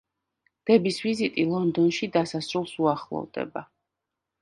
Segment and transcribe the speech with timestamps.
[0.69, 3.69] დების ვიზიტი ლონდონში დასასრულს უახლოვდება.